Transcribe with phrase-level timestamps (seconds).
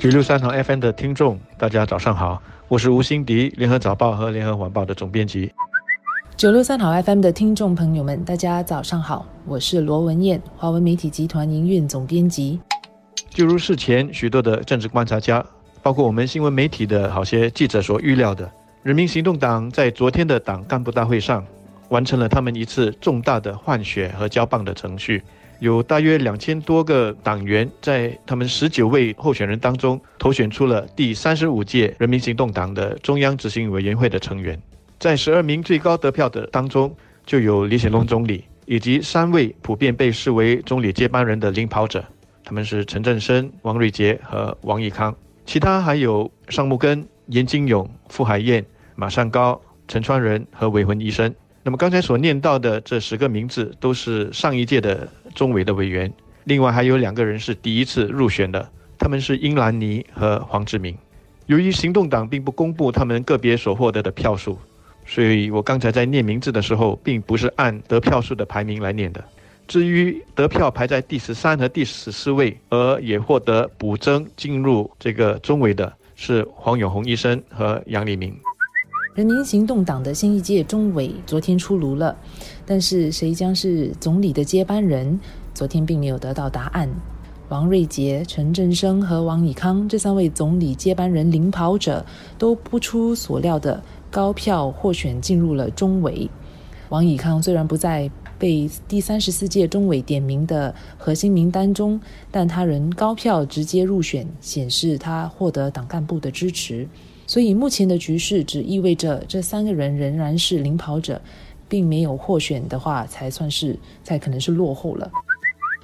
[0.00, 5.52] 九六三号 FM 的听众，大家早上好，我是吴欣迪，联合早报和联合晚报的总编辑。
[6.38, 12.58] 九六三好 FM 的听众朋友们，大家早上好，我是罗文燕，华文媒体集团营运总编辑。
[13.28, 15.44] 就如事前许多的政治观察家，
[15.82, 18.50] 包括我们新闻媒体的好些记者所预料的，
[18.82, 21.44] 人民行动党在昨天的党干部大会上，
[21.90, 25.22] 完成了他们一次重大的换血和交棒的程序。
[25.60, 34.58] 有大约两千多个党员在他们十九位候选人当中投选出了第三十五届人民行动党的中央执行委员会的成员。
[34.98, 36.94] 在十二名最高得票的当中，
[37.26, 42.02] 就有李显龙总理以及三位普遍被视为总理接班人的领跑者，
[42.42, 45.14] 他们是陈振声、王瑞杰和王毅康。
[45.44, 48.64] 其他还有尚木根、严金勇、傅海燕、
[48.94, 51.34] 马善高、陈川仁和韦文医生。
[51.62, 56.10] 那么刚才所念到的这十个名字都是上一届的中委的委员，
[56.44, 58.66] 另外还有两个人是第一次入选的，
[58.98, 60.96] 他们是英兰妮和黄志明。
[61.46, 64.58] 由于行动党并不公布他们个别所获得的票数，
[65.04, 69.22] 所以我刚才在念名字的时候，并不是按得票数的排名来念的。
[69.68, 78.34] 至于得票排在第十三和第十四位，而也获得补增进入这个中委的，是黄永红医生和杨立明。
[79.12, 82.16] 人民行动党的新一届中委昨天出炉了，
[82.64, 85.18] 但是谁将是总理的接班人，
[85.52, 86.88] 昨天并没有得到答案。
[87.48, 92.06] 王瑞杰、陈振声和王以康这三位总理接班人领跑者
[92.38, 96.30] 都不出所料的高票获选进入了中委。
[96.88, 102.00] 王以康虽然不在被第三十四届中委点名的核心名单中，
[102.30, 106.88] 但他仍高票直接入选，显示他获得党干部的支持。
[107.30, 111.22] 所以目前的局势只意味着这三个人仍然是领跑者，
[111.68, 115.08] 并没有获选的话，才算是才可能是落后了。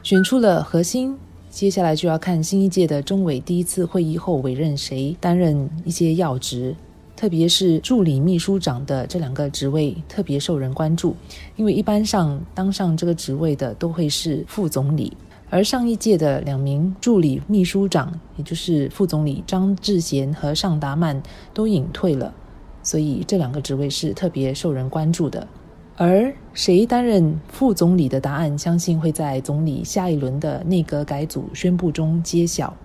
[0.02, 1.16] 选出了核心，
[1.48, 6.74] 接下来就要看新一届的中委第一次会议后委任谁担任一些要职，
[7.14, 11.14] 特别是助理秘书长的这两个职位特别受人关注，
[11.54, 15.16] 因为一般上当上这个职位的都会是副总理。
[15.48, 21.22] 而上一届的两名助理秘书长，也就是副总理张志贤和尚达曼
[21.54, 22.34] 都隐退了，
[22.82, 25.46] 所以这两个职位是特别受人关注的。
[25.96, 32.76] 而谁担任副总理的答案，相信会在总理下一轮的内阁改组宣布中揭晓。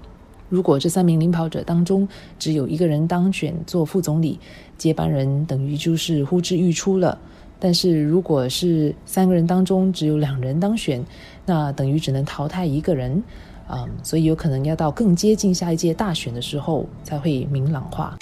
[0.48, 2.08] 如果这三名领跑者当中
[2.38, 4.40] 只有一个人当选做副总理，
[4.78, 7.18] 接班人等于就是呼之欲出了。
[7.64, 11.06] 但是如果是三个人当中只有两人当选，
[11.46, 13.22] 那等于只能淘汰一个人，
[13.68, 18.18] 啊，所以有可能要到更接近下一届大选的时候才会明朗化。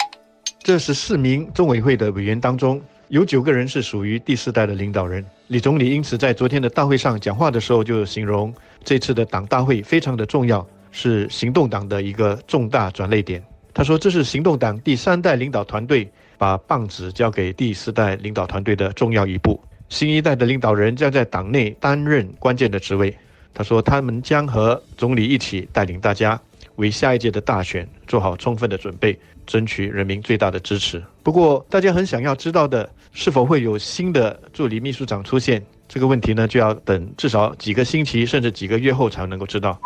[0.58, 2.78] 这十四名中委会的委员当中，
[3.08, 5.24] 有九个人是属于第四代的领导人。
[5.46, 8.52] 李总理因此在昨天的大会上讲话的时候，就形容
[8.84, 13.42] 这次的党大会非常的重要，是行动党的一个重大转捩点。
[13.72, 16.06] 他说：“这是行动党第三代领导团队。”
[16.40, 23.14] 把棒子交给第四代领导团队的重要一步，新一代的领导人将在党内担任关键的职位。
[23.52, 26.40] 他说，他们将和总理一起带领大家
[26.76, 31.02] 为下一届的大选做好充分的准备，争取人民最大的支持。
[31.22, 35.62] 不过，大家很想要知道的，是否会有新的助理秘书长出现？
[35.88, 39.78] 这个问题呢，就要等至少几个星期，甚至几个月后才能够知道。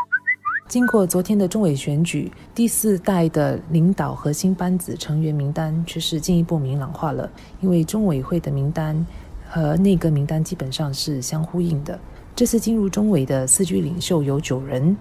[0.69, 7.31] 经过昨天的中委选举，第四代的领导核心班子成员名单却是进一步明朗化了。
[7.61, 9.07] 因为中委会的名单
[9.49, 11.99] 和内阁名单基本上是相呼应的。
[12.35, 14.97] 这次进入中委的四居领袖有九人，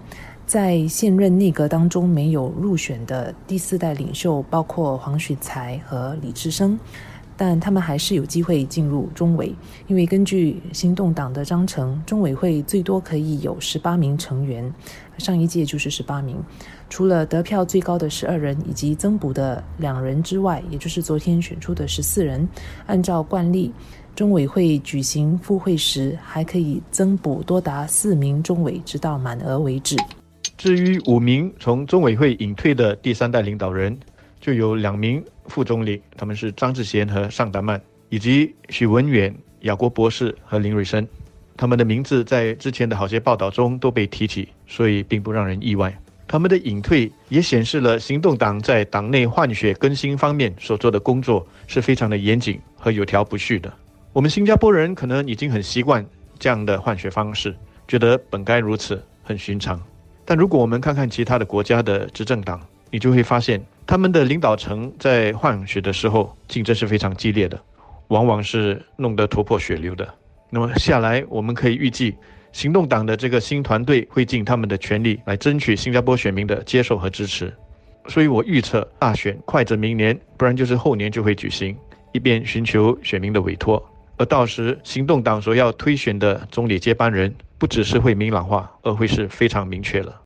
[0.46, 6.78] 在现任内阁当中没有入选的第四代领袖包括黄许才和李志生。
[7.36, 9.52] 但他们还是有机会进入中委，
[9.86, 14.72] 因为根据行动党的章程，中委会最多可以有十八名成员，
[15.18, 16.36] 上一届就是十八名。
[16.88, 22.48] 除了得票最高的十二人以及增补的两人之外，也就是昨天选出的十四人，
[22.86, 23.72] 按照惯例，
[24.14, 29.96] 中委会举行复会时还可以增补多达四名中委，直到满额为止。
[30.56, 33.98] 至于五名从中委会隐退的第三代领导人。
[34.44, 37.80] 就有两名副总理，他们是张志贤和尚达曼，
[38.10, 41.08] 以及许文远、雅国博士和林瑞生，
[41.56, 45.98] 他们的名字在之前的好些报道中都被提起，所以并不让人意外。
[46.28, 53.72] 他们的隐退也显示了行动党在党内换血更新方面所做的工作是非常的严谨和有条不紊的。
[54.12, 56.04] 我们新加坡人可能已经很习惯
[56.38, 57.56] 这样的换血方式，
[57.88, 59.80] 觉得本该如此，很寻常。
[60.24, 62.60] 但如果我们看看其他的国家的执政党，
[62.90, 67.60] 你就会发现，他们的领导层在换血的时候竞争是非常激烈的，
[68.08, 70.08] 往往是弄得头破血流的。
[70.50, 72.14] 那么下来，我们可以预计，
[72.52, 77.52] 行动党的这个新团队会尽他们的全力来争取新加坡选民的接受和支持。
[78.06, 81.76] 所以我预测大选快则明年，不然就是后年就会举行，
[82.12, 83.82] 以便寻求选民的委托。
[84.16, 87.34] 而到时行动党所要推选的总理接班人
[87.64, 90.23] 不只是会明朗化而会是非常明确的。